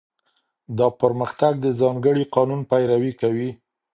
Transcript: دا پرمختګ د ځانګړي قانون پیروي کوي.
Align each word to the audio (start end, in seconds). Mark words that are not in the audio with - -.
دا 0.77 0.87
پرمختګ 1.01 1.53
د 1.61 1.65
ځانګړي 1.79 2.23
قانون 2.35 2.61
پیروي 2.69 3.13
کوي. 3.21 3.49